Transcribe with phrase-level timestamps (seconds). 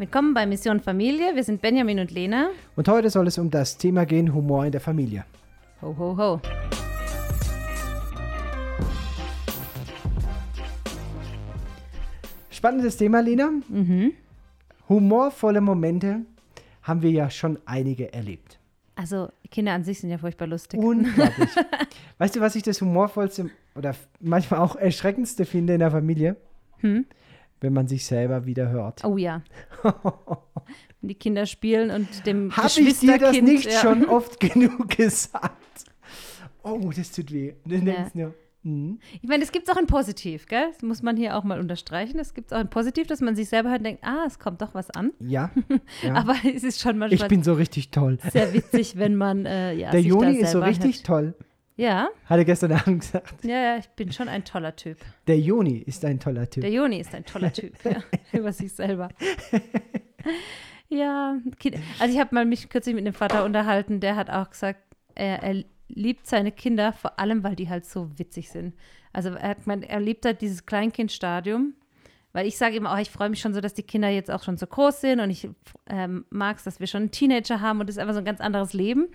[0.00, 1.36] Willkommen bei Mission Familie.
[1.36, 2.48] Wir sind Benjamin und Lena.
[2.74, 5.26] Und heute soll es um das Thema gehen, Humor in der Familie.
[5.82, 6.40] Ho, ho, ho.
[12.48, 13.50] Spannendes Thema, Lena.
[13.68, 14.12] Mhm.
[14.88, 16.22] Humorvolle Momente
[16.80, 18.58] haben wir ja schon einige erlebt.
[18.94, 20.80] Also, Kinder an sich sind ja furchtbar lustig.
[20.80, 21.50] Unglaublich.
[22.16, 26.36] weißt du, was ich das humorvollste oder manchmal auch erschreckendste finde in der Familie?
[26.78, 27.04] Hm?
[27.60, 29.04] Wenn man sich selber wieder hört.
[29.04, 29.42] Oh ja.
[29.82, 33.80] Wenn die Kinder spielen und dem Habe ich dir das Geschwisterkind, nicht ja.
[33.80, 35.84] schon oft genug gesagt?
[36.62, 37.54] Oh, das tut weh.
[37.64, 38.32] Du Ja.
[38.62, 38.98] mhm.
[39.20, 40.68] Ich meine, das gibt es auch in Positiv, gell?
[40.72, 42.18] Das muss man hier auch mal unterstreichen.
[42.18, 44.60] Es gibt auch in Positiv, dass man sich selber hört und denkt, ah, es kommt
[44.60, 45.12] doch was an.
[45.20, 45.50] Ja,
[46.02, 46.14] ja.
[46.14, 48.18] Aber es ist schon ich manchmal bin so richtig toll.
[48.30, 51.06] sehr witzig, wenn man äh, ja, Der Joni ist so richtig hört.
[51.06, 51.34] toll.
[51.80, 53.42] Ja, Hat er gestern Abend gesagt.
[53.42, 54.98] ja, ja, ich bin schon ein toller Typ.
[55.26, 56.60] Der Joni ist ein toller Typ.
[56.60, 58.02] Der Joni ist ein toller Typ, ja,
[58.38, 59.08] über sich selber.
[60.88, 61.38] Ja,
[61.98, 64.80] also ich habe mal mich kürzlich mit einem Vater unterhalten, der hat auch gesagt,
[65.14, 68.74] er, er liebt seine Kinder vor allem, weil die halt so witzig sind.
[69.12, 71.74] Also er hat gemeint, er liebt halt dieses Kleinkindstadium,
[72.32, 74.42] weil ich sage immer, oh, ich freue mich schon so, dass die Kinder jetzt auch
[74.42, 75.48] schon so groß sind und ich
[75.88, 78.24] ähm, mag es, dass wir schon einen Teenager haben und das ist einfach so ein
[78.24, 79.08] ganz anderes Leben.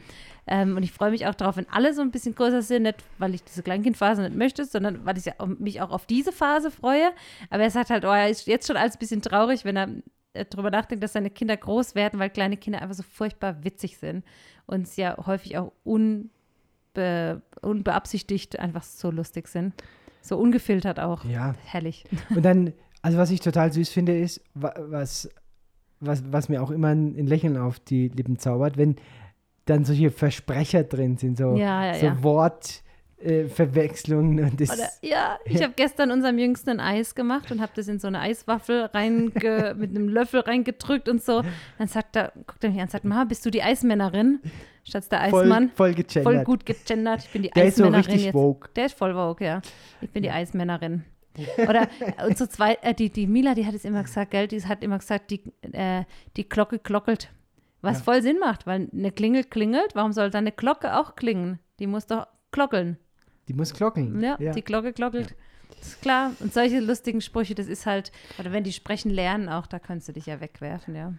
[0.48, 2.98] Ähm, und ich freue mich auch darauf, wenn alle so ein bisschen größer sind, nicht
[3.18, 6.72] weil ich diese Kleinkindphase nicht möchte, sondern weil ich auch- mich auch auf diese Phase
[6.72, 7.10] freue.
[7.50, 9.90] Aber er sagt halt, oh, er ist jetzt schon alles ein bisschen traurig, wenn er
[10.34, 13.98] äh, drüber nachdenkt, dass seine Kinder groß werden, weil kleine Kinder einfach so furchtbar witzig
[13.98, 14.26] sind
[14.66, 16.30] und es ja häufig auch unbe
[17.62, 19.74] unbeabsichtigt einfach so lustig sind.
[20.22, 21.24] So ungefiltert auch.
[21.26, 21.56] Ja.
[21.66, 22.04] Herrlich.
[22.36, 22.74] Und dann,
[23.06, 25.30] also was ich total süß finde, ist, wa- was,
[26.00, 28.96] was, was mir auch immer ein, ein Lächeln auf die Lippen zaubert, wenn
[29.66, 32.24] dann solche Versprecher drin sind, so, Ja, ja, so ja.
[33.20, 34.72] Wortverwechslungen und das.
[34.72, 38.08] Oder, ja, ich habe gestern unserem Jüngsten ein Eis gemacht und habe das in so
[38.08, 41.42] eine Eiswaffel reinge mit einem Löffel reingedrückt und so.
[41.78, 44.40] Dann sagt er, guckt er mich an und sagt, Ma, bist du die Eismännerin?
[44.84, 45.72] Statt der voll, Eismann.
[45.76, 46.24] voll gegendert.
[46.24, 47.24] Voll gut gegendert.
[47.24, 48.34] Ich bin die Der ist so Eismännerin richtig jetzt.
[48.36, 48.70] woke.
[48.76, 49.62] Der ist voll vogue, ja.
[50.02, 51.04] Ich bin die Eismännerin.
[51.58, 54.48] Oder äh, und so zwei, äh, die, die Mila, die hat es immer gesagt, gell,
[54.48, 55.42] die hat immer gesagt, die,
[55.72, 56.04] äh,
[56.38, 57.32] die Glocke glockelt.
[57.82, 58.04] Was Ja.
[58.04, 61.60] voll Sinn macht, weil eine Klingel klingelt, warum soll dann eine Glocke auch klingen?
[61.80, 62.98] Die muss doch glockeln.
[63.48, 64.22] Die muss glocken.
[64.22, 65.36] Ja, die Glocke glockelt.
[65.78, 66.32] Das ist klar.
[66.40, 70.08] Und solche lustigen Sprüche, das ist halt, oder wenn die sprechen lernen auch, da kannst
[70.08, 71.14] du dich ja wegwerfen, ja.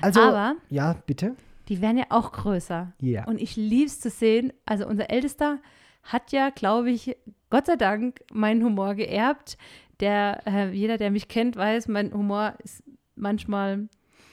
[0.00, 1.34] Also, Aber ja, bitte.
[1.68, 2.92] die werden ja auch größer.
[3.00, 3.24] Ja.
[3.26, 4.52] Und ich lieb's zu sehen.
[4.64, 5.58] Also unser Ältester
[6.02, 7.16] hat ja, glaube ich,
[7.50, 9.56] Gott sei Dank meinen Humor geerbt.
[10.00, 12.82] Der, äh, jeder, der mich kennt, weiß, mein Humor ist
[13.14, 13.88] manchmal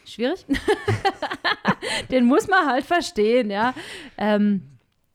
[0.05, 0.45] schwierig.
[2.11, 3.73] Den muss man halt verstehen, ja.
[4.17, 4.63] Ähm,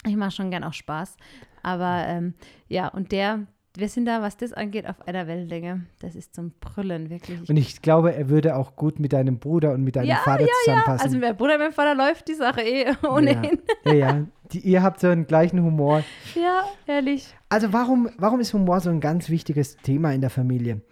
[0.06, 1.16] ich mache schon gern auch Spaß.
[1.62, 2.34] Aber ähm,
[2.68, 3.46] ja, und der,
[3.76, 5.84] wir sind da, was das angeht, auf einer Wellenlänge.
[6.00, 7.48] Das ist zum Brüllen, wirklich.
[7.48, 10.46] Und ich glaube, er würde auch gut mit deinem Bruder und mit deinem Ja, Vater
[10.64, 11.00] zusammenpassen.
[11.04, 13.58] also mit meinem Bruder und meinem Vater läuft die Sache eh ohnehin.
[13.84, 14.26] Ja, ja, ja.
[14.52, 16.04] Die, ihr habt so einen gleichen Humor.
[16.34, 17.34] Ja, ehrlich.
[17.48, 20.82] Also warum, warum ist Humor so ein ganz wichtiges Thema in der Familie?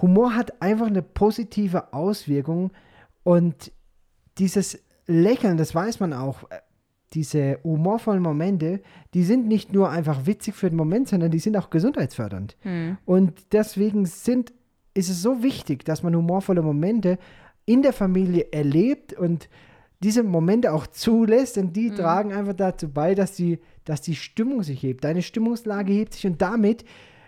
[0.00, 2.70] Humor hat einfach eine positive Auswirkung
[3.22, 3.72] und
[4.38, 6.44] dieses Lächeln, das weiß man auch,
[7.12, 8.80] diese humorvollen Momente,
[9.14, 12.56] die sind nicht nur einfach witzig für den Moment, sondern die sind auch gesundheitsfördernd.
[12.60, 12.98] Hm.
[13.04, 14.52] Und deswegen sind,
[14.94, 17.18] ist es so wichtig, dass man humorvolle Momente
[17.66, 19.48] in der Familie erlebt und
[20.02, 24.62] diese Momente auch zulässt, denn die tragen einfach dazu bei, dass die, dass die Stimmung
[24.62, 25.04] sich hebt.
[25.04, 26.84] Deine Stimmungslage hebt sich und damit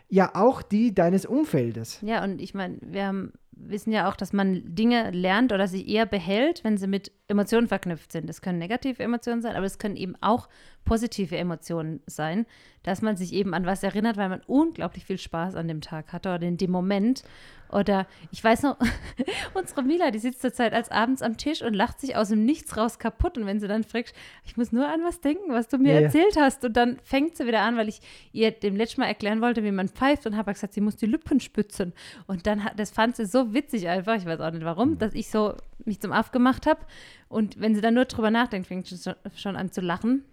[0.08, 1.98] ja auch die deines Umfeldes.
[2.02, 3.32] Ja, und ich meine, wir haben,
[3.68, 7.68] wissen ja auch, dass man Dinge lernt oder sich eher behält, wenn sie mit Emotionen
[7.68, 8.28] verknüpft sind.
[8.28, 10.48] Das können negative Emotionen sein, aber es können eben auch
[10.84, 12.46] positive Emotionen sein,
[12.82, 16.12] dass man sich eben an was erinnert, weil man unglaublich viel Spaß an dem Tag
[16.12, 17.22] hatte oder in dem Moment.
[17.70, 18.76] Oder ich weiß noch,
[19.54, 22.76] unsere Mila, die sitzt zurzeit als abends am Tisch und lacht sich aus dem Nichts
[22.76, 23.38] raus kaputt.
[23.38, 24.12] Und wenn sie dann fragt,
[24.44, 26.06] ich muss nur an was denken, was du mir Ja, ja.
[26.06, 26.64] erzählt hast.
[26.64, 28.00] Und dann fängt sie wieder an, weil ich
[28.32, 31.06] ihr dem letzten Mal erklären wollte, wie man pfeift und habe gesagt, sie muss die
[31.06, 31.94] Lippen spitzen.
[32.26, 34.66] Und dann hat, das fand sie so witzig einfach, ich weiß auch nicht Mhm.
[34.66, 35.54] warum, dass ich so
[35.84, 36.80] mich zum Aff gemacht habe.
[37.28, 40.24] Und wenn sie dann nur drüber nachdenkt, fängt sie schon, schon an zu lachen.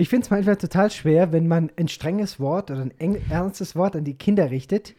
[0.00, 3.76] Ich finde es manchmal total schwer, wenn man ein strenges Wort oder ein eng, ernstes
[3.76, 4.94] Wort an die Kinder richtet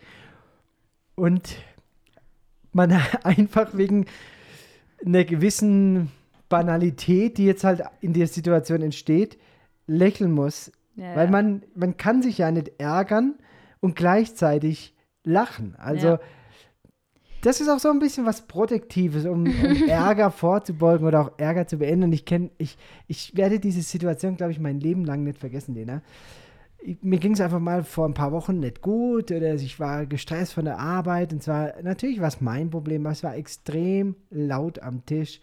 [1.15, 1.56] und
[2.71, 2.92] man
[3.24, 4.06] einfach wegen
[5.03, 6.12] einer gewissen
[6.50, 9.39] Banalität, die jetzt halt in der Situation entsteht,
[9.88, 10.71] lächeln muss.
[10.95, 13.39] Ja, Weil man, man kann sich ja nicht ärgern
[13.80, 14.94] und gleichzeitig
[15.24, 15.74] lachen.
[15.80, 16.19] Also Ja.
[17.41, 21.67] Das ist auch so ein bisschen was Protektives, um, um Ärger vorzubeugen oder auch Ärger
[21.67, 22.05] zu beenden.
[22.05, 22.77] Und ich kenne, ich,
[23.07, 26.01] ich werde diese Situation, glaube ich, mein Leben lang nicht vergessen, Lena.
[26.81, 30.05] ich, mir ging es einfach mal vor ein paar Wochen nicht gut oder ich war
[30.05, 31.33] gestresst von der Arbeit.
[31.33, 35.41] Und zwar natürlich war es mein Problem, aber es war extrem laut am Tisch.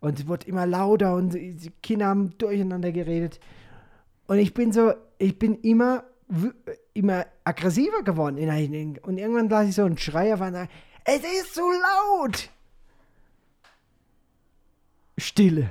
[0.00, 3.40] Und es wurde immer lauter und die Kinder haben durcheinander geredet.
[4.26, 6.04] Und ich bin so, ich bin immer
[6.94, 8.38] immer aggressiver geworden.
[9.02, 10.68] Und irgendwann las ich so einen Schrei auf und
[11.04, 12.50] es ist zu laut.
[15.18, 15.70] Stille.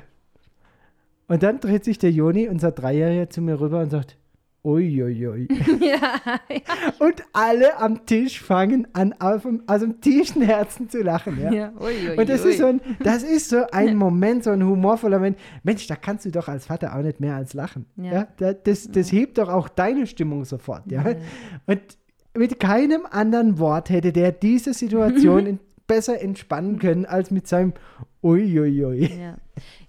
[1.28, 4.18] Und dann dreht sich der Joni, unser Dreijähriger, zu mir rüber und sagt,
[4.66, 5.50] Uiuiui.
[5.82, 6.60] Ja, ja.
[7.00, 11.42] Und alle am Tisch fangen an, auf, aus dem tiefen Herzen zu lachen.
[11.42, 11.52] Ja?
[11.52, 12.52] ja ui, ui, und das ui.
[12.52, 15.38] ist so ein, das ist so ein Moment, so ein humorvoller Moment.
[15.64, 17.88] Mensch, da kannst du doch als Vater auch nicht mehr als lachen.
[17.98, 18.28] Ja.
[18.40, 18.54] ja?
[18.54, 20.90] Das, das hebt doch auch deine Stimmung sofort.
[20.90, 21.04] Ja?
[21.66, 21.82] Und
[22.36, 27.74] mit keinem anderen Wort hätte der diese Situation in, besser entspannen können als mit seinem
[28.24, 29.12] Uiuiui.
[29.20, 29.38] Ja.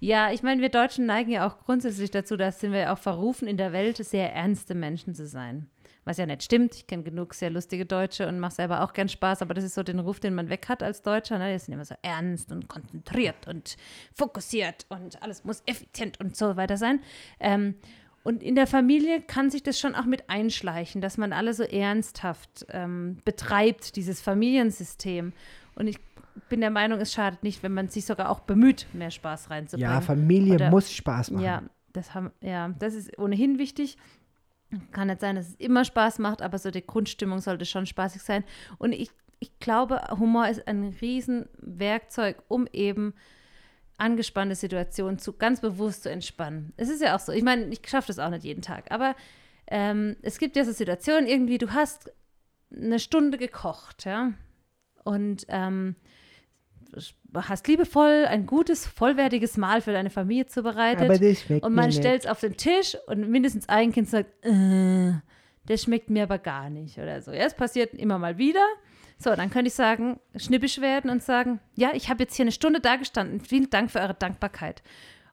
[0.00, 2.98] ja, ich meine, wir Deutschen neigen ja auch grundsätzlich dazu, da sind wir ja auch
[2.98, 5.68] verrufen, in der Welt sehr ernste Menschen zu sein.
[6.04, 6.74] Was ja nicht stimmt.
[6.74, 9.74] Ich kenne genug sehr lustige Deutsche und mache selber auch gern Spaß, aber das ist
[9.74, 11.38] so den Ruf, den man weg hat als Deutscher.
[11.38, 11.52] Ne?
[11.52, 13.76] Die sind immer so ernst und konzentriert und
[14.12, 17.00] fokussiert und alles muss effizient und so weiter sein.
[17.40, 17.76] Ähm,
[18.24, 21.62] und in der Familie kann sich das schon auch mit einschleichen, dass man alle so
[21.62, 25.32] ernsthaft ähm, betreibt, dieses Familiensystem.
[25.76, 25.98] Und ich
[26.48, 29.92] bin der Meinung, es schadet nicht, wenn man sich sogar auch bemüht, mehr Spaß reinzubringen.
[29.92, 31.44] Ja, Familie Oder, muss Spaß machen.
[31.44, 31.62] Ja
[31.94, 33.96] das, haben, ja, das ist ohnehin wichtig.
[34.92, 38.22] Kann nicht sein, dass es immer Spaß macht, aber so die Grundstimmung sollte schon spaßig
[38.22, 38.44] sein.
[38.78, 43.14] Und ich, ich glaube, Humor ist ein Riesenwerkzeug, um eben
[43.96, 46.72] angespannte Situationen zu, ganz bewusst zu entspannen.
[46.76, 49.14] Es ist ja auch so, ich meine, ich schaffe das auch nicht jeden Tag, aber
[49.66, 52.10] ähm, es gibt ja so Situationen, irgendwie, du hast
[52.74, 54.32] eine Stunde gekocht, ja,
[55.04, 55.96] und ähm,
[57.34, 61.04] hast liebevoll ein gutes, vollwertiges Mahl für deine Familie zubereitet.
[61.04, 64.44] Aber das schmeckt Und man stellt es auf den Tisch und mindestens ein Kind sagt,
[64.44, 65.12] äh,
[65.66, 67.32] das schmeckt mir aber gar nicht oder so.
[67.32, 68.64] Ja, es passiert immer mal wieder.
[69.18, 72.52] So, dann könnte ich sagen, schnippisch werden und sagen, ja, ich habe jetzt hier eine
[72.52, 73.40] Stunde da gestanden.
[73.40, 74.82] Vielen Dank für eure Dankbarkeit.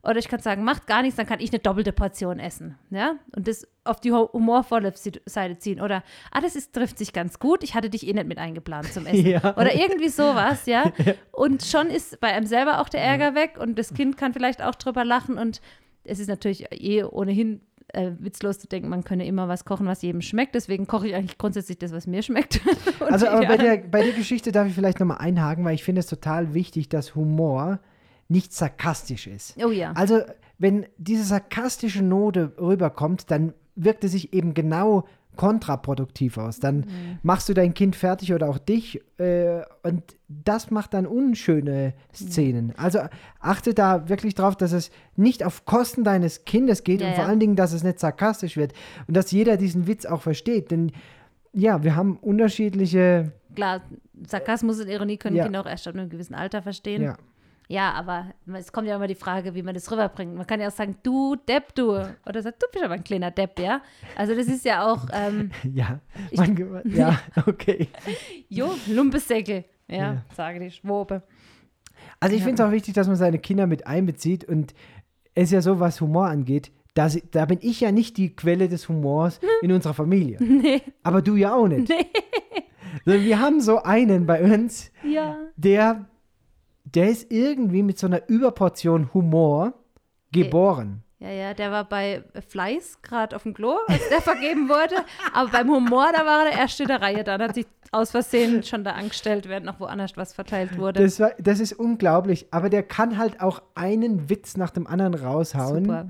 [0.04, 2.78] Oder ich kann sagen, macht gar nichts, dann kann ich eine doppelte Portion essen.
[2.90, 3.16] Ja?
[3.36, 4.94] Und das auf die humorvolle
[5.26, 5.80] Seite ziehen.
[5.80, 8.92] Oder, ah, das ist, trifft sich ganz gut, ich hatte dich eh nicht mit eingeplant
[8.92, 9.26] zum Essen.
[9.32, 9.56] Ja.
[9.56, 10.92] Oder irgendwie sowas, ja.
[11.32, 14.62] Und schon ist bei einem selber auch der Ärger weg und das Kind kann vielleicht
[14.62, 15.38] auch drüber lachen.
[15.38, 15.62] Und
[16.04, 17.62] es ist natürlich eh ohnehin
[17.94, 20.56] äh, witzlos zu denken, man könne immer was kochen, was jedem schmeckt.
[20.56, 22.62] Deswegen koche ich eigentlich grundsätzlich das, was mir schmeckt.
[23.00, 26.00] also, aber bei, der, bei der Geschichte darf ich vielleicht nochmal einhaken, weil ich finde
[26.00, 27.80] es total wichtig, dass Humor
[28.28, 29.62] nicht sarkastisch ist.
[29.64, 29.92] Oh ja.
[29.94, 30.22] Also,
[30.58, 35.06] wenn diese sarkastische Note rüberkommt, dann wirkt es sich eben genau
[35.42, 36.60] kontraproduktiv aus.
[36.60, 37.18] Dann mhm.
[37.24, 42.68] machst du dein Kind fertig oder auch dich äh, und das macht dann unschöne Szenen.
[42.68, 42.74] Mhm.
[42.78, 43.00] Also
[43.40, 47.24] achte da wirklich drauf, dass es nicht auf Kosten deines Kindes geht ja, und vor
[47.24, 47.30] ja.
[47.32, 48.74] allen Dingen, dass es nicht sarkastisch wird
[49.08, 50.70] und dass jeder diesen Witz auch versteht.
[50.70, 50.92] Denn
[51.54, 53.32] ja, wir haben unterschiedliche.
[53.56, 53.82] Klar,
[54.28, 55.46] Sarkasmus und Ironie können ja.
[55.46, 57.02] Kinder auch erst ab einem gewissen Alter verstehen.
[57.02, 57.18] Ja.
[57.72, 60.36] Ja, aber es kommt ja immer die Frage, wie man das rüberbringt.
[60.36, 61.92] Man kann ja auch sagen, du Depp, du.
[62.26, 63.82] Oder sagt, du bist aber ein kleiner Depp, ja.
[64.18, 65.08] Also das ist ja auch.
[65.14, 66.02] Ähm, ja,
[66.36, 67.88] man, ich, ja, okay.
[68.50, 71.24] jo, Lumpesäckel, ja, ja, sage die Schwobe.
[72.20, 74.74] Also ich finde es auch wichtig, dass man seine Kinder mit einbezieht und
[75.34, 78.68] es ist ja so, was Humor angeht, da, da bin ich ja nicht die Quelle
[78.68, 80.44] des Humors in unserer Familie.
[80.44, 80.82] Nee.
[81.04, 81.88] Aber du ja auch nicht.
[81.88, 82.06] Nee.
[83.06, 85.38] Wir haben so einen bei uns, ja.
[85.56, 86.06] der
[86.96, 89.74] der ist irgendwie mit so einer Überportion Humor
[90.32, 91.04] geboren.
[91.20, 94.96] Ja, ja, der war bei Fleiß gerade auf dem Klo, als der vergeben wurde.
[95.34, 97.24] Aber beim Humor, da war der erste der Reihe.
[97.24, 101.04] Dann hat sich aus Versehen schon da angestellt, während noch woanders was verteilt wurde.
[101.04, 102.48] Das, war, das ist unglaublich.
[102.50, 105.86] Aber der kann halt auch einen Witz nach dem anderen raushauen.
[105.86, 106.10] Super.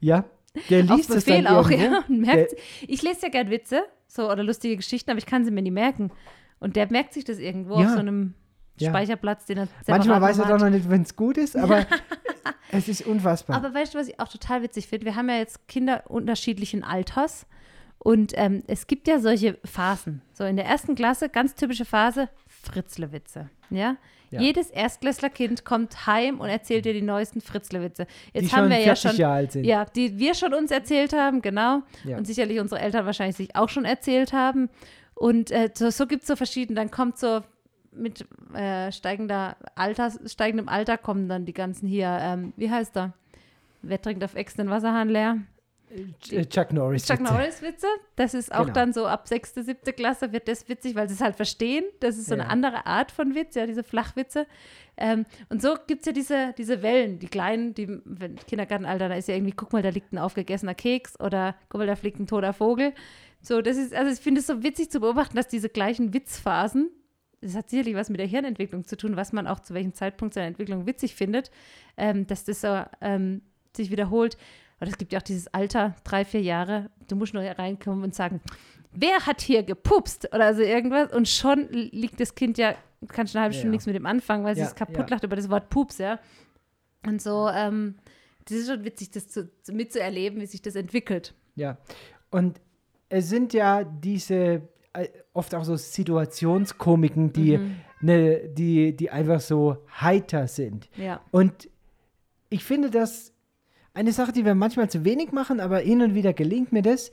[0.00, 0.24] Ja,
[0.68, 2.04] der liest Auf Befehl es dann auch, ja.
[2.08, 5.62] Merkt, ich lese ja gern Witze so, oder lustige Geschichten, aber ich kann sie mir
[5.62, 6.10] nie merken.
[6.58, 7.86] Und der merkt sich das irgendwo ja.
[7.86, 8.34] auf so einem
[8.78, 8.90] ja.
[8.90, 11.86] Speicherplatz, den er Manchmal weiß er doch noch nicht, wenn es gut ist, aber
[12.70, 13.56] es ist unfassbar.
[13.56, 15.06] Aber weißt du, was ich auch total witzig finde?
[15.06, 17.46] Wir haben ja jetzt Kinder unterschiedlichen Alters
[17.98, 20.22] und ähm, es gibt ja solche Phasen.
[20.32, 23.50] So in der ersten Klasse, ganz typische Phase, Fritzlewitze.
[23.70, 23.96] Ja?
[24.30, 24.40] ja?
[24.40, 28.06] Jedes Erstklässlerkind kommt heim und erzählt dir die neuesten Fritzlewitze.
[28.32, 29.64] Jetzt die haben wir ja schon, Jahre alt sind.
[29.64, 31.82] ja, die wir schon uns erzählt haben, genau.
[32.04, 32.16] Ja.
[32.16, 34.68] Und sicherlich unsere Eltern wahrscheinlich sich auch schon erzählt haben.
[35.14, 36.76] Und äh, so, so gibt es so verschiedene.
[36.76, 37.40] Dann kommt so
[37.96, 43.12] mit äh, steigender Alters, steigendem Alter kommen dann die ganzen hier, ähm, wie heißt er?
[43.82, 45.38] Wer trinkt auf Ex den Wasserhahn leer?
[46.30, 47.06] Äh, Chuck Norris.
[47.06, 47.86] Chuck Norris Witze.
[48.16, 48.72] Das ist auch Genau.
[48.74, 51.84] dann so ab sechste, siebte Klasse wird das witzig, weil sie es halt verstehen.
[52.00, 52.40] Das ist so Ja.
[52.42, 54.46] eine andere Art von Witz, ja, diese Flachwitze.
[54.96, 59.14] Ähm, und so gibt es ja diese, diese Wellen, die kleinen, die wenn Kindergartenalter, da
[59.14, 62.18] ist ja irgendwie, guck mal, da liegt ein aufgegessener Keks oder guck mal, da fliegt
[62.18, 62.92] ein toter Vogel.
[63.40, 66.90] So, das ist, also ich finde es so witzig zu beobachten, dass diese gleichen Witzphasen,
[67.40, 70.34] das hat sicherlich was mit der Hirnentwicklung zu tun, was man auch zu welchem Zeitpunkt
[70.34, 71.50] seiner Entwicklung witzig findet,
[71.96, 72.62] ähm, dass das
[73.00, 73.42] ähm,
[73.76, 74.36] sich wiederholt.
[74.80, 78.14] Und es gibt ja auch dieses Alter, drei, vier Jahre, du musst nur reinkommen und
[78.14, 78.40] sagen,
[78.92, 82.74] wer hat hier gepupst oder so irgendwas und schon liegt das Kind ja,
[83.08, 83.72] kann schon eine halbe Stunde ja.
[83.72, 85.06] nichts mit dem anfangen, weil sie Ja, es kaputt ja.
[85.10, 86.18] lacht über das Wort Pups, ja.
[87.06, 87.96] Und so, ähm,
[88.46, 91.34] das ist schon witzig, das zu, zu, mitzuerleben, wie sich das entwickelt.
[91.54, 91.78] Ja.
[92.30, 92.60] Und
[93.08, 94.68] es sind ja diese
[95.32, 97.76] oft auch so Situationskomiken, die, Mhm.
[98.00, 100.88] ne, die, die einfach so heiter sind.
[100.96, 101.20] Ja.
[101.30, 101.68] Und
[102.48, 103.32] ich finde das
[103.94, 107.12] eine Sache, die wir manchmal zu wenig machen, aber hin und wieder gelingt mir das.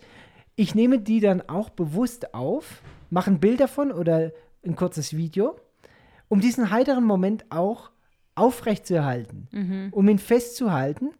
[0.55, 4.31] Ich nehme die dann auch bewusst auf, mache ein Bild davon oder
[4.65, 5.55] ein kurzes Video,
[6.27, 7.91] um diesen heiteren Moment auch
[8.35, 11.11] aufrechtzuerhalten, um ihn festzuhalten,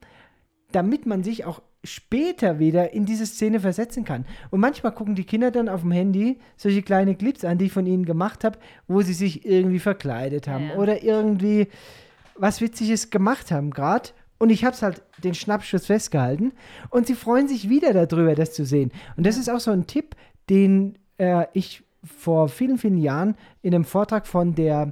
[0.71, 4.25] damit man sich auch später wieder in diese Szene versetzen kann.
[4.51, 7.71] Und manchmal gucken die Kinder dann auf dem Handy solche kleine Clips an, die ich
[7.73, 10.75] von ihnen gemacht habe, wo sie sich irgendwie verkleidet haben Ja.
[10.75, 11.67] oder irgendwie
[12.35, 14.09] was Witziges gemacht haben gerade.
[14.39, 16.53] Und ich habe es halt den Schnappschuss festgehalten.
[16.89, 18.91] Und sie freuen sich wieder darüber, das zu sehen.
[19.15, 20.15] Und das ist auch so ein Tipp,
[20.49, 24.91] den äh, ich vor vielen, vielen Jahren in einem Vortrag von der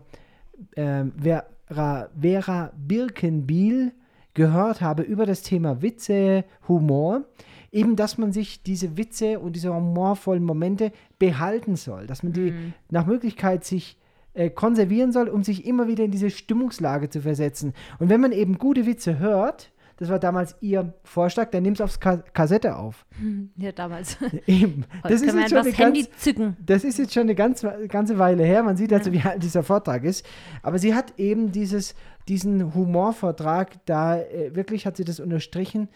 [0.77, 3.91] ähm, Vera, Vera Birkenbiel
[4.33, 7.23] gehört habe über das Thema Witze, Humor.
[7.71, 12.05] Eben, dass man sich diese Witze und diese humorvollen Momente behalten soll.
[12.05, 12.53] Dass man die
[12.89, 13.97] nach Möglichkeit sich
[14.33, 17.73] äh, konservieren soll, um sich immer wieder in diese Stimmungslage zu versetzen.
[17.99, 19.70] Und wenn man eben gute Witze hört,
[20.01, 23.05] das war damals ihr Vorschlag, dann nimm es aufs Ka Kassette auf.
[23.55, 24.17] Ja, damals.
[24.47, 24.85] Eben.
[25.03, 26.57] Heute Das ist, jetzt schon eine Handy ganz, zücken.
[26.65, 28.63] das ist jetzt schon eine ganz, ganze Weile her.
[28.63, 30.25] Man sieht also, wie alt dieser Vortrag ist.
[30.63, 31.93] Aber sie hat eben dieses,
[32.27, 35.87] diesen Humorvortrag, da äh, wirklich hat sie das unterstrichen,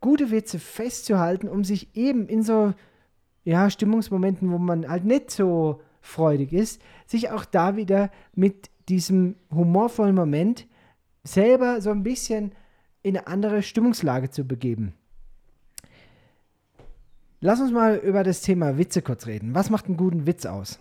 [0.00, 2.72] gute Witze festzuhalten, um sich eben in so
[3.44, 9.36] ja, Stimmungsmomenten, wo man halt nicht so freudig ist, sich auch da wieder mit diesem
[9.50, 10.66] humorvollen Moment
[11.24, 12.52] selber so ein bisschen
[13.02, 14.94] in eine andere Stimmungslage zu begeben.
[17.40, 19.54] Lass uns mal über das Thema Witze kurz reden.
[19.54, 20.78] Was macht einen guten Witz aus?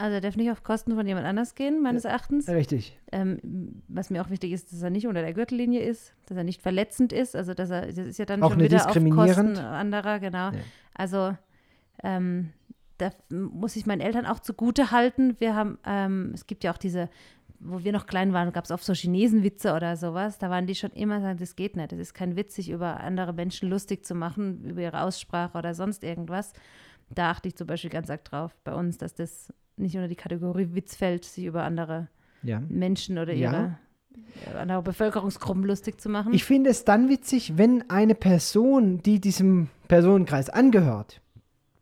[0.00, 2.48] Also er darf nicht auf Kosten von jemand anders gehen, meines Erachtens.
[2.48, 2.96] Richtig.
[3.10, 6.44] Ähm, was mir auch wichtig ist, dass er nicht unter der Gürtellinie ist, dass er
[6.44, 7.34] nicht verletzend ist.
[7.34, 10.50] Also dass er, das ist ja dann Auch schon wieder auf Kosten anderer, genau.
[10.50, 10.58] Ja.
[10.94, 11.36] Also
[12.04, 12.50] ähm,
[12.98, 15.34] da muss ich meinen Eltern auch zugute halten.
[15.40, 17.08] Wir haben, ähm, es gibt ja auch diese,
[17.60, 20.38] wo wir noch klein waren, gab es oft so Chinesenwitze oder sowas.
[20.38, 21.92] Da waren die schon immer sagen, das geht nicht.
[21.92, 25.74] Das ist kein Witz, sich über andere Menschen lustig zu machen, über ihre Aussprache oder
[25.74, 26.52] sonst irgendwas.
[27.10, 30.16] Da achte ich zum Beispiel ganz arg drauf bei uns, dass das nicht unter die
[30.16, 32.08] Kategorie Witz fällt, sich über andere
[32.42, 32.60] Ja.
[32.68, 33.50] Menschen oder Ja.
[33.50, 33.78] ihre
[34.54, 36.32] äh, andere Bevölkerungsgruppen lustig zu machen.
[36.34, 41.20] Ich finde es dann witzig, wenn eine Person, die diesem Personenkreis angehört,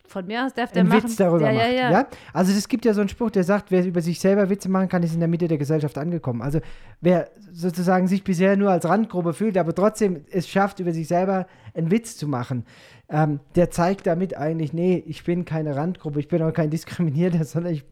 [0.09, 1.05] Von mir aus darf der einen machen.
[1.05, 1.73] Witz darüber ja, macht.
[1.73, 2.07] Ja, ja.
[2.33, 4.89] Also es gibt ja so einen Spruch, der sagt, wer über sich selber Witze machen
[4.89, 6.43] kann, ist in der Mitte der Gesellschaft angekommen.
[6.43, 6.61] Also
[7.01, 11.47] wer sozusagen sich bisher nur als Randgruppe fühlt, aber trotzdem es schafft, über sich selber
[11.75, 12.65] einen Witz zu machen,
[13.09, 17.45] ähm, der zeigt damit eigentlich, nee, ich bin keine Randgruppe, ich bin auch kein Diskriminierter,
[17.45, 17.85] sondern ich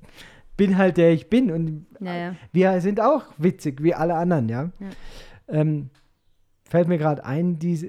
[0.56, 2.37] bin halt der ich bin und Ja, ja.
[2.52, 4.71] wir sind auch witzig, wie alle anderen, ja.
[4.78, 4.88] Ja.
[5.49, 5.90] Ähm,
[6.68, 7.88] fällt mir gerade ein, diese,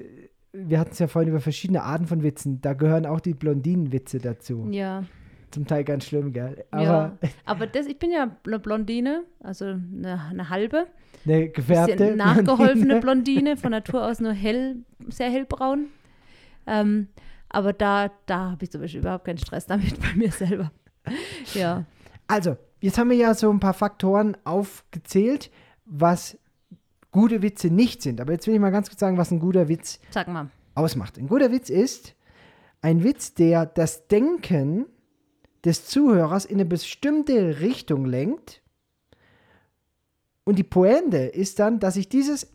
[0.64, 4.18] wir hatten es ja vorhin über verschiedene Arten von Witzen, da gehören auch die Blondinenwitze
[4.18, 4.68] dazu.
[4.70, 5.04] Ja.
[5.50, 6.64] Zum Teil ganz schlimm, gell?
[6.70, 7.18] Aber ja.
[7.44, 10.86] Aber das, ich bin ja eine Blondine, also eine, eine halbe.
[11.24, 13.00] eine gefärbte Bisschen nachgeholfene Blondine.
[13.00, 14.76] Blondine, von Natur aus nur hell,
[15.08, 15.86] sehr hellbraun.
[16.66, 17.08] Ähm,
[17.48, 20.72] aber da, da habe ich zum Beispiel überhaupt keinen Stress damit bei mir selber.
[21.54, 21.84] Ja.
[22.26, 25.50] Also, jetzt haben wir ja so ein paar Faktoren aufgezählt,
[25.84, 26.36] was
[27.16, 28.20] gute Witze nicht sind.
[28.20, 30.50] Aber jetzt will ich mal ganz kurz sagen, was ein guter Witz Sag mal.
[30.74, 31.18] ausmacht.
[31.18, 32.14] Ein guter Witz ist
[32.82, 34.86] ein Witz, der das Denken
[35.64, 38.62] des Zuhörers in eine bestimmte Richtung lenkt.
[40.44, 42.54] Und die Pointe ist dann, dass sich dieses,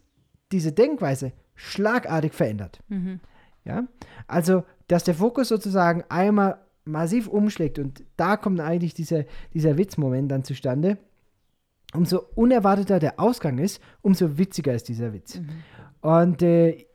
[0.51, 2.79] diese Denkweise schlagartig verändert.
[2.87, 3.19] Mhm.
[3.65, 3.87] Ja?
[4.27, 10.31] Also, dass der Fokus sozusagen einmal massiv umschlägt und da kommt eigentlich dieser, dieser Witzmoment
[10.31, 10.97] dann zustande.
[11.93, 15.39] Umso unerwarteter der Ausgang ist, umso witziger ist dieser Witz.
[15.39, 15.49] Mhm.
[16.01, 16.85] Und äh,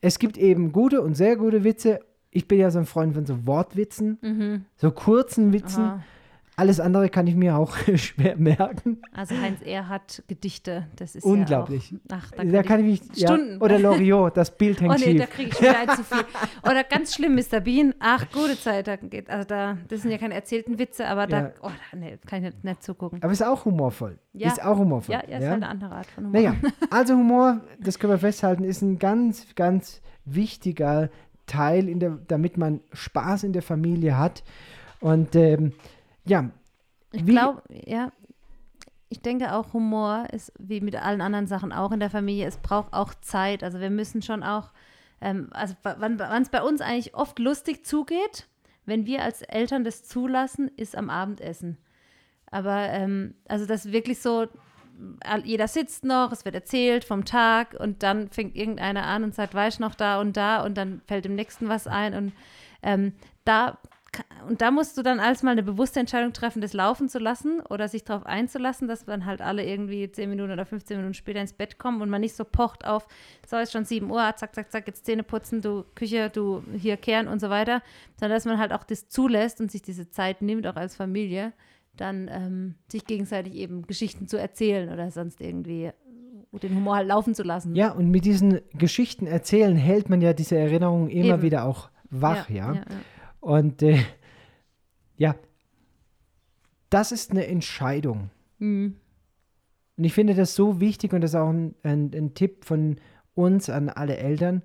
[0.00, 2.00] es gibt eben gute und sehr gute Witze.
[2.30, 4.64] Ich bin ja so ein Freund von so Wortwitzen, Mhm.
[4.76, 5.82] so kurzen Witzen.
[5.84, 6.02] Aha.
[6.58, 9.00] Alles andere kann ich mir auch schwer merken.
[9.12, 11.92] Also Heinz Erhardt Gedichte, das ist Unglaublich.
[11.92, 13.52] Ja auch, ach, da, da kann ich, mich Stunden.
[13.52, 15.20] Ja, oder Loriot, das Bild hängt Oh nee, schief.
[15.20, 16.24] da kriege ich wieder zu viel.
[16.64, 17.60] Oder ganz schlimm, Mr.
[17.60, 17.94] Bean.
[18.00, 18.88] Ach, gute Zeit.
[18.88, 21.50] Da geht, also da, das sind ja keine erzählten Witze, aber da, Ja.
[21.62, 23.22] oh, nee, kann ich nicht, nicht zugucken.
[23.22, 24.18] Aber ist auch humorvoll.
[24.32, 24.48] Ja.
[24.48, 25.14] Ist auch humorvoll.
[25.14, 26.40] Ja, ja, ist halt eine andere Art von Humor.
[26.42, 26.56] Naja,
[26.90, 31.08] also Humor, das können wir festhalten, ist ein ganz, ganz wichtiger
[31.46, 34.42] Teil, in der, damit man Spaß in der Familie hat.
[35.00, 35.72] Und ähm,
[36.28, 36.50] ja,
[37.12, 38.12] Ich glaube, ja.
[39.10, 42.46] Ich denke auch, Humor ist wie mit allen anderen Sachen auch in der Familie.
[42.46, 43.64] Es braucht auch Zeit.
[43.64, 44.70] Also wir müssen schon auch,
[45.22, 48.48] ähm, also wa- wann es bei uns eigentlich oft lustig zugeht,
[48.84, 51.78] wenn wir als Eltern das zulassen, ist am Abendessen.
[52.50, 54.46] Aber ähm, also das ist wirklich so,
[55.44, 59.54] jeder sitzt noch, es wird erzählt vom Tag und dann fängt irgendeiner an und sagt,
[59.54, 62.32] ich noch da und da und dann fällt dem Nächsten was ein und
[62.82, 63.12] ähm,
[63.44, 63.78] da
[64.48, 67.60] und da musst du dann als mal eine bewusste Entscheidung treffen, das laufen zu lassen
[67.68, 71.40] oder sich darauf einzulassen, dass dann halt alle irgendwie 10 Minuten oder 15 Minuten später
[71.40, 73.06] ins Bett kommen und man nicht so pocht auf,
[73.46, 76.96] so ist schon 7 Uhr, zack, zack, zack, jetzt Zähne putzen, du Küche, du hier
[76.96, 77.82] kehren und so weiter,
[78.18, 81.52] sondern dass man halt auch das zulässt und sich diese Zeit nimmt, auch als Familie,
[81.96, 85.90] dann ähm, sich gegenseitig eben Geschichten zu erzählen oder sonst irgendwie
[86.52, 87.74] den Humor halt laufen zu lassen.
[87.76, 91.42] ja, und mit diesen Geschichten erzählen hält man ja diese Erinnerungen immer Eben.
[91.42, 92.72] wieder auch wach, ja.
[92.72, 92.84] ja, ja.
[93.40, 94.02] Und äh,
[95.16, 95.34] ja,
[96.90, 98.30] das ist eine Entscheidung.
[98.58, 98.96] Mhm.
[99.96, 102.96] Und ich finde das so wichtig und das ist auch ein, ein, ein Tipp von
[103.34, 104.62] uns an alle Eltern.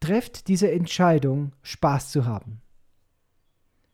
[0.00, 2.60] Trefft diese Entscheidung, Spaß zu haben.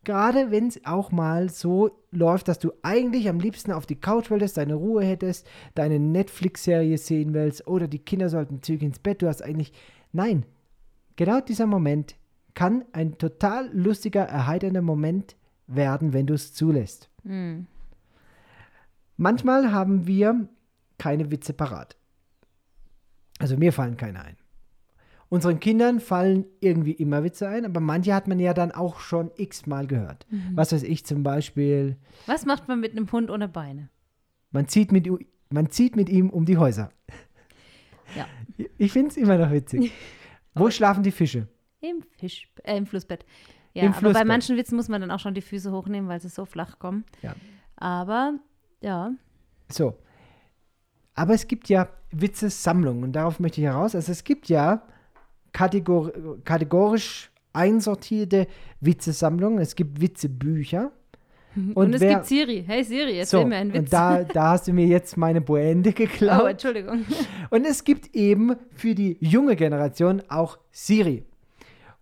[0.05, 4.31] Gerade wenn es auch mal so läuft, dass du eigentlich am liebsten auf die Couch
[4.31, 9.23] wolltest, deine Ruhe hättest, deine Netflix-Serie sehen willst oder die Kinder sollten zügig ins Bett,
[9.23, 9.73] du hast eigentlich.
[10.12, 10.45] Nein,
[11.17, 12.17] genau dieser Moment
[12.54, 17.11] kann ein total lustiger, erheiternder Moment werden, wenn du es zulässt.
[17.25, 17.66] Mhm.
[19.16, 20.49] Manchmal haben wir
[20.99, 21.97] keine Witze parat.
[23.38, 24.37] Also mir fallen keine ein.
[25.28, 29.30] Unseren Kindern fallen irgendwie immer Witze ein, aber manche hat man ja dann auch schon
[29.37, 30.26] x-mal gehört.
[30.54, 33.88] Was weiß ich zum Beispiel, Was macht man mit einem Hund ohne Beine?
[34.50, 35.09] man zieht mit,
[35.50, 36.90] man zieht mit ihm um die Häuser.
[38.14, 38.26] Ja.
[38.76, 39.90] Ich finde es immer noch witzig.
[40.54, 41.49] Wo schlafen die Fische?
[41.83, 43.25] Im Fisch, äh, im Flussbett.
[43.75, 44.27] Ja, Im aber bei Flussbett.
[44.29, 47.05] manchen Witzen muss man dann auch schon die Füße hochnehmen, weil sie so flach kommen.
[47.23, 47.35] Ja.
[47.77, 48.35] Aber
[48.81, 49.12] ja,
[49.71, 49.95] So.
[51.15, 53.95] Aber es gibt ja Witzesammlungen und darauf möchte ich heraus.
[53.95, 54.83] Also es gibt ja
[55.52, 56.13] kategor
[56.45, 58.47] kategorisch einsortierte
[58.80, 59.59] Witzesammlungen.
[59.59, 60.91] Es gibt Witzebücher.
[61.75, 62.65] und, es wer- gibt Siri.
[62.67, 63.80] Hey Siri, erzähl So, mir einen Witz.
[63.80, 66.49] und da, da hast du mir jetzt meine Pointe oh, geklaut.
[66.50, 67.04] Entschuldigung.
[67.50, 71.25] Und es gibt eben für die junge Generation auch Siri.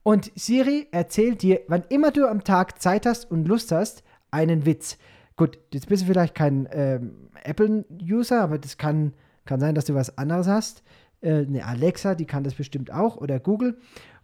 [0.02, 4.64] Und Siri erzählt dir, wann immer du am Tag Zeit hast und Lust hast, einen
[4.64, 4.98] Witz.
[5.36, 9.12] Gut, jetzt bist du vielleicht kein ähm, Apple-User, aber das kann,
[9.44, 10.82] kann sein, dass du was anderes hast.
[11.20, 13.78] Äh, eine Alexa, die kann das bestimmt auch, oder Google.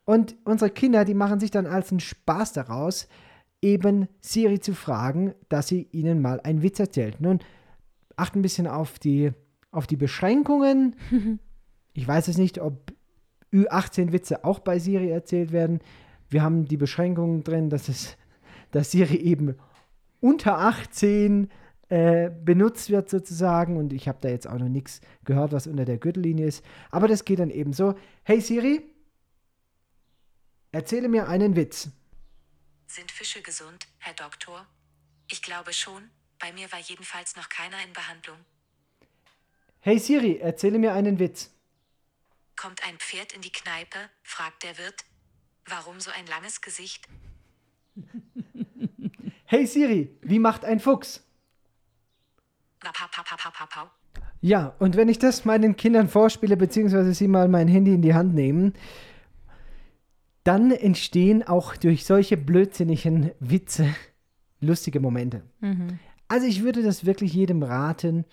[0.05, 3.09] Und unsere Kinder, die machen sich dann als einen Spaß daraus,
[3.61, 7.21] eben Siri zu fragen, dass sie ihnen mal einen Witz erzählt.
[7.21, 7.41] Nun,
[8.17, 9.33] acht ein bisschen auf die,
[9.71, 10.97] auf die Beschränkungen.
[11.99, 12.93] Ich weiß es nicht, ob
[13.53, 15.81] Ü18-Witze auch bei Siri erzählt werden.
[16.29, 18.17] Wir haben die Beschränkungen drin, dass, es,
[18.71, 19.57] dass Siri eben
[20.21, 21.51] unter 18
[21.89, 23.77] äh, benutzt wird sozusagen.
[23.77, 26.65] Und ich habe da jetzt auch noch nichts gehört, was unter der Gürtellinie ist.
[26.91, 27.95] Aber das geht dann eben so.
[28.25, 28.83] Hey Siri,
[30.73, 31.91] erzähle mir einen Witz.
[32.89, 34.67] Sind Fische gesund, Herr Doktor?
[35.31, 36.11] Ich glaube schon.
[36.39, 38.37] Bei mir war jedenfalls noch keiner in Behandlung.
[39.81, 41.56] Hey Siri, erzähle mir einen Witz.
[42.57, 45.05] Kommt ein Pferd in die Kneipe, fragt der Wirt.
[45.67, 47.07] Warum so ein langes Gesicht?
[49.49, 51.23] Hey Siri, wie macht ein Fuchs?
[54.41, 58.15] Ja, und wenn ich das meinen Kindern vorspiele, beziehungsweise sie mal mein Handy in die
[58.15, 58.75] Hand nehmen,
[60.43, 63.95] dann entstehen auch durch solche blödsinnigen Witze
[64.61, 65.43] lustige Momente.
[66.27, 68.25] Also ich würde das wirklich jedem raten.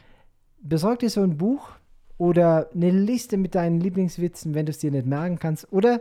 [0.62, 1.70] Besorg dir so ein Buch
[2.18, 5.72] oder eine Liste mit deinen Lieblingswitzen, wenn du es dir nicht merken kannst.
[5.72, 6.00] Oder,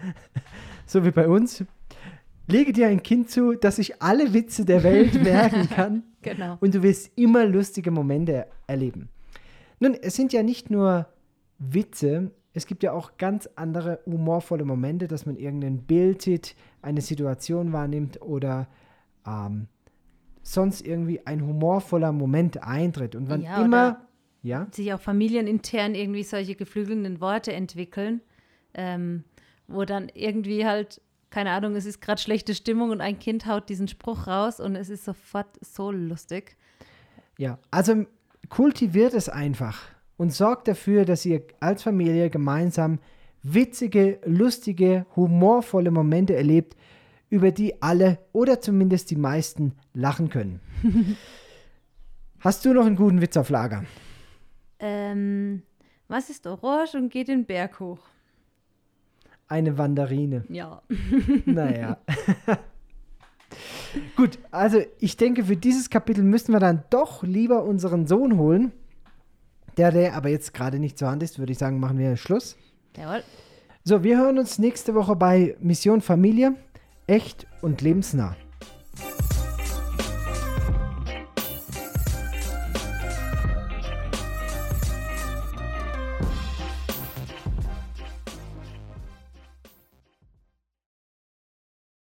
[0.86, 1.64] so wie bei uns,
[2.46, 6.56] lege dir ein Kind zu, das sich alle Witze der Welt merken kann Genau.
[6.60, 9.08] und du wirst immer lustige Momente erleben.
[9.80, 11.06] Nun, es sind ja nicht nur
[11.58, 17.00] Witze, es gibt ja auch ganz andere humorvolle Momente, dass man irgendein Bild sieht, eine
[17.00, 18.66] Situation wahrnimmt oder
[19.26, 19.66] ähm,
[20.42, 23.14] sonst irgendwie ein humorvoller Moment eintritt.
[23.14, 24.00] Und wann Ja, immer,
[24.42, 28.20] ja, Sich auch familienintern irgendwie solche geflügelnden Worte entwickeln,
[28.74, 29.24] ähm,
[29.66, 33.68] wo dann irgendwie halt keine Ahnung, es ist gerade schlechte Stimmung und ein Kind haut
[33.68, 36.56] diesen Spruch raus und es ist sofort so lustig.
[37.36, 38.06] Ja, also
[38.48, 39.78] kultiviert es einfach
[40.16, 42.98] und sorgt dafür, dass ihr als Familie gemeinsam
[43.42, 46.76] witzige, lustige, humorvolle Momente erlebt,
[47.30, 50.60] über die alle oder zumindest die meisten lachen können.
[52.40, 53.84] Hast du noch einen guten Witz auf Lager?
[54.80, 55.62] Ähm,
[56.08, 58.00] was ist orange und geht den Berg hoch?
[59.48, 60.44] Eine Wanderine.
[60.48, 60.82] Ja.
[61.46, 61.98] Naja.
[64.16, 68.72] Gut, also ich denke, für dieses Kapitel müssen wir dann doch lieber unseren Sohn holen.
[69.78, 72.56] Der, der aber jetzt gerade nicht zur Hand ist, würde ich sagen, machen wir Schluss.
[72.96, 73.22] Jawohl.
[73.84, 76.54] So, wir hören uns nächste Woche bei Mission Familie.
[77.06, 78.36] Echt und lebensnah.